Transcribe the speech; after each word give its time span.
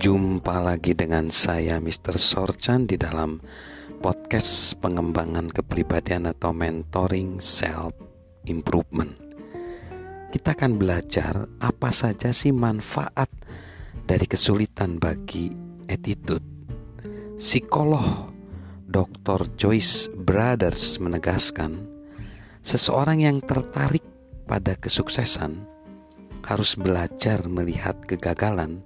Jumpa 0.00 0.64
lagi 0.64 0.96
dengan 0.96 1.28
saya 1.28 1.76
Mr. 1.76 2.16
Sorchan 2.16 2.88
di 2.88 2.96
dalam 2.96 3.36
podcast 4.00 4.72
pengembangan 4.80 5.52
kepribadian 5.52 6.24
atau 6.24 6.56
mentoring 6.56 7.36
self 7.36 7.92
improvement. 8.48 9.12
Kita 10.32 10.56
akan 10.56 10.80
belajar 10.80 11.44
apa 11.60 11.92
saja 11.92 12.32
sih 12.32 12.48
manfaat 12.48 13.28
dari 14.08 14.24
kesulitan 14.24 14.96
bagi 14.96 15.52
attitude. 15.84 16.48
Psikolog 17.36 18.32
Dr. 18.88 19.52
Joyce 19.60 20.08
Brothers 20.16 20.96
menegaskan, 20.96 21.76
seseorang 22.64 23.20
yang 23.20 23.44
tertarik 23.44 24.08
pada 24.48 24.80
kesuksesan 24.80 25.60
harus 26.48 26.72
belajar 26.72 27.44
melihat 27.44 28.00
kegagalan 28.08 28.80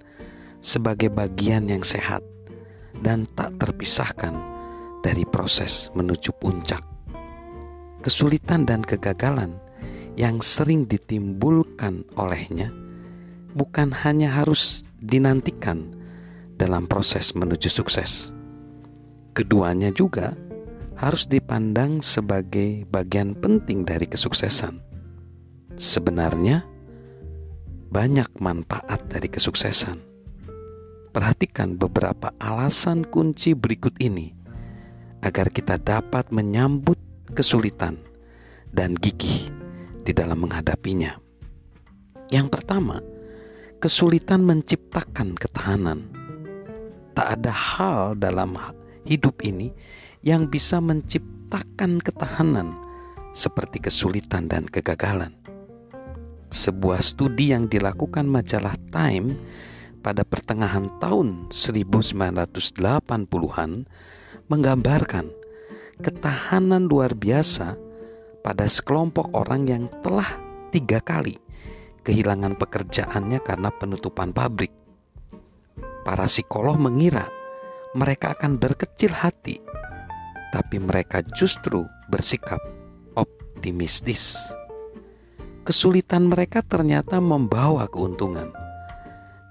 sebagai 0.64 1.12
bagian 1.12 1.68
yang 1.68 1.84
sehat 1.84 2.24
dan 3.04 3.28
tak 3.36 3.52
terpisahkan 3.60 4.32
dari 5.04 5.28
proses 5.28 5.92
menuju 5.92 6.32
puncak. 6.40 6.80
Kesulitan 8.00 8.64
dan 8.64 8.80
kegagalan 8.80 9.60
yang 10.16 10.40
sering 10.40 10.88
ditimbulkan 10.88 12.08
olehnya 12.16 12.72
bukan 13.52 13.92
hanya 13.92 14.32
harus 14.32 14.88
dinantikan 15.04 15.92
dalam 16.56 16.88
proses 16.88 17.36
menuju 17.36 17.68
sukses. 17.68 18.32
Keduanya 19.36 19.92
juga 19.92 20.32
harus 20.96 21.28
dipandang 21.28 22.00
sebagai 22.00 22.88
bagian 22.88 23.36
penting 23.36 23.84
dari 23.84 24.06
kesuksesan. 24.08 24.80
Sebenarnya, 25.74 26.62
banyak 27.90 28.30
manfaat 28.38 29.02
dari 29.10 29.26
kesuksesan 29.26 30.13
Perhatikan 31.14 31.78
beberapa 31.78 32.34
alasan 32.42 33.06
kunci 33.06 33.54
berikut 33.54 33.94
ini 34.02 34.34
agar 35.22 35.46
kita 35.46 35.78
dapat 35.78 36.34
menyambut 36.34 36.98
kesulitan 37.30 38.02
dan 38.74 38.98
gigih 38.98 39.46
di 40.02 40.10
dalam 40.10 40.42
menghadapinya. 40.42 41.14
Yang 42.34 42.50
pertama, 42.50 42.98
kesulitan 43.78 44.42
menciptakan 44.42 45.38
ketahanan. 45.38 46.10
Tak 47.14 47.38
ada 47.38 47.54
hal 47.54 48.18
dalam 48.18 48.58
hidup 49.06 49.38
ini 49.46 49.70
yang 50.26 50.50
bisa 50.50 50.82
menciptakan 50.82 52.02
ketahanan 52.02 52.74
seperti 53.30 53.86
kesulitan 53.86 54.50
dan 54.50 54.66
kegagalan. 54.66 55.38
Sebuah 56.50 57.06
studi 57.06 57.54
yang 57.54 57.70
dilakukan 57.70 58.26
majalah 58.26 58.74
Time 58.90 59.38
pada 60.04 60.20
pertengahan 60.20 61.00
tahun 61.00 61.48
1980-an 61.48 63.72
menggambarkan 64.52 65.26
ketahanan 66.04 66.84
luar 66.84 67.16
biasa 67.16 67.80
pada 68.44 68.68
sekelompok 68.68 69.32
orang 69.32 69.64
yang 69.64 69.88
telah 70.04 70.28
tiga 70.68 71.00
kali 71.00 71.40
kehilangan 72.04 72.60
pekerjaannya 72.60 73.40
karena 73.40 73.72
penutupan 73.72 74.36
pabrik. 74.36 74.76
Para 76.04 76.28
psikolog 76.28 76.76
mengira 76.76 77.24
mereka 77.96 78.36
akan 78.36 78.60
berkecil 78.60 79.16
hati, 79.16 79.56
tapi 80.52 80.76
mereka 80.76 81.24
justru 81.32 81.88
bersikap 82.12 82.60
optimistis. 83.16 84.36
Kesulitan 85.64 86.28
mereka 86.28 86.60
ternyata 86.60 87.16
membawa 87.24 87.88
keuntungan 87.88 88.63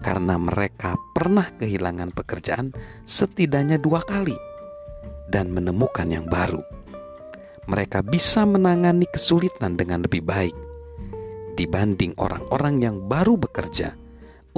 karena 0.03 0.35
mereka 0.35 0.99
pernah 1.15 1.47
kehilangan 1.55 2.11
pekerjaan 2.11 2.75
setidaknya 3.07 3.79
dua 3.79 4.03
kali 4.03 4.35
dan 5.31 5.49
menemukan 5.55 6.05
yang 6.11 6.27
baru. 6.27 6.59
Mereka 7.63 8.03
bisa 8.03 8.43
menangani 8.43 9.07
kesulitan 9.07 9.79
dengan 9.79 10.03
lebih 10.03 10.19
baik 10.27 10.51
dibanding 11.55 12.11
orang-orang 12.19 12.83
yang 12.83 12.97
baru 13.07 13.39
bekerja 13.39 13.95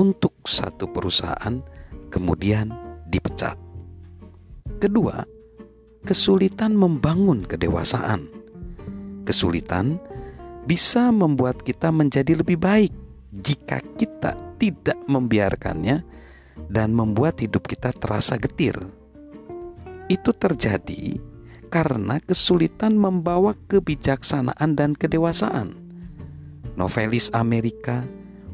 untuk 0.01 0.33
satu 0.49 0.89
perusahaan 0.89 1.61
kemudian 2.09 2.73
dipecat. 3.05 3.55
Kedua, 4.81 5.21
kesulitan 6.01 6.73
membangun 6.73 7.45
kedewasaan. 7.45 8.25
Kesulitan 9.29 10.01
bisa 10.65 11.13
membuat 11.13 11.61
kita 11.61 11.93
menjadi 11.93 12.41
lebih 12.41 12.57
baik 12.57 13.04
jika 13.41 13.83
kita 13.99 14.55
tidak 14.55 14.95
membiarkannya 15.11 16.03
dan 16.71 16.95
membuat 16.95 17.43
hidup 17.43 17.67
kita 17.67 17.91
terasa 17.91 18.39
getir. 18.39 18.75
Itu 20.07 20.31
terjadi 20.31 21.19
karena 21.67 22.21
kesulitan 22.23 22.95
membawa 22.95 23.57
kebijaksanaan 23.67 24.77
dan 24.77 24.95
kedewasaan. 24.95 25.75
Novelis 26.79 27.31
Amerika 27.35 28.05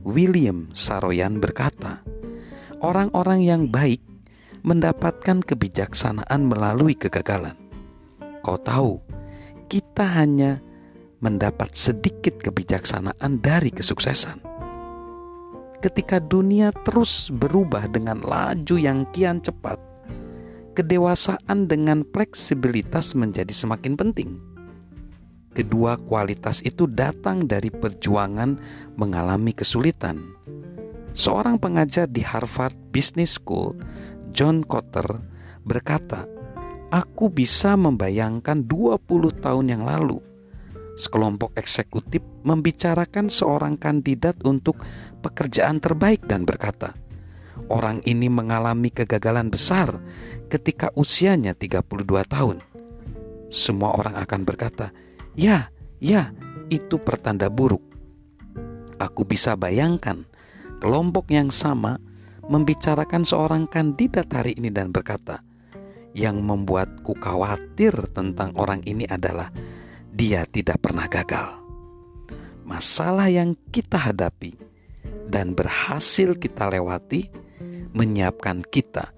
William 0.02 0.74
Saroyan 0.74 1.38
berkata, 1.38 2.02
"Orang-orang 2.82 3.46
yang 3.46 3.64
baik 3.70 4.02
mendapatkan 4.62 5.42
kebijaksanaan 5.42 6.42
melalui 6.46 6.94
kegagalan. 6.94 7.58
Kau 8.46 8.58
tahu, 8.62 9.02
kita 9.70 10.06
hanya 10.06 10.62
mendapat 11.22 11.74
sedikit 11.78 12.42
kebijaksanaan 12.42 13.42
dari 13.42 13.70
kesuksesan 13.70 14.51
ketika 15.82 16.22
dunia 16.22 16.70
terus 16.86 17.34
berubah 17.34 17.90
dengan 17.90 18.22
laju 18.22 18.78
yang 18.78 19.10
kian 19.12 19.42
cepat, 19.42 19.82
kedewasaan 20.78 21.66
dengan 21.66 22.06
fleksibilitas 22.14 23.18
menjadi 23.18 23.52
semakin 23.52 23.98
penting. 23.98 24.38
Kedua 25.52 26.00
kualitas 26.00 26.64
itu 26.64 26.88
datang 26.88 27.44
dari 27.44 27.68
perjuangan 27.68 28.56
mengalami 28.96 29.52
kesulitan. 29.52 30.32
Seorang 31.12 31.60
pengajar 31.60 32.08
di 32.08 32.24
Harvard 32.24 32.78
Business 32.96 33.36
School, 33.36 33.76
John 34.32 34.64
Kotter, 34.64 35.04
berkata, 35.68 36.24
"Aku 36.88 37.28
bisa 37.28 37.76
membayangkan 37.76 38.64
20 38.64 39.36
tahun 39.44 39.76
yang 39.76 39.84
lalu 39.84 40.31
sekelompok 41.00 41.56
eksekutif 41.56 42.24
membicarakan 42.44 43.32
seorang 43.32 43.80
kandidat 43.80 44.40
untuk 44.44 44.80
pekerjaan 45.22 45.80
terbaik 45.80 46.26
dan 46.28 46.44
berkata, 46.44 46.96
Orang 47.72 48.04
ini 48.04 48.32
mengalami 48.32 48.90
kegagalan 48.90 49.48
besar 49.48 50.02
ketika 50.52 50.90
usianya 50.98 51.56
32 51.56 51.88
tahun. 52.28 52.60
Semua 53.52 53.96
orang 53.96 54.20
akan 54.20 54.42
berkata, 54.48 54.96
"Ya, 55.36 55.72
ya, 56.00 56.36
itu 56.68 57.00
pertanda 57.00 57.52
buruk." 57.52 57.84
Aku 59.00 59.28
bisa 59.28 59.56
bayangkan 59.56 60.28
kelompok 60.84 61.32
yang 61.32 61.48
sama 61.48 62.00
membicarakan 62.48 63.24
seorang 63.24 63.68
kandidat 63.72 64.28
hari 64.32 64.56
ini 64.60 64.68
dan 64.68 64.92
berkata, 64.92 65.44
"Yang 66.12 66.44
membuatku 66.44 67.16
khawatir 67.20 67.94
tentang 68.12 68.52
orang 68.60 68.84
ini 68.84 69.08
adalah 69.08 69.48
dia 70.22 70.46
tidak 70.46 70.78
pernah 70.78 71.10
gagal." 71.10 71.58
Masalah 72.62 73.34
yang 73.34 73.58
kita 73.74 73.98
hadapi 73.98 74.54
dan 75.26 75.58
berhasil 75.58 76.38
kita 76.38 76.70
lewati 76.70 77.26
menyiapkan 77.98 78.62
kita 78.70 79.10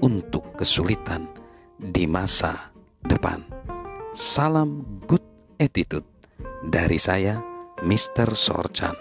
untuk 0.00 0.56
kesulitan 0.56 1.28
di 1.76 2.08
masa 2.08 2.72
depan. 3.04 3.44
Salam 4.16 4.80
good 5.04 5.22
attitude 5.60 6.08
dari 6.64 6.96
saya, 6.96 7.38
Mr. 7.84 8.32
Sorchan. 8.32 8.96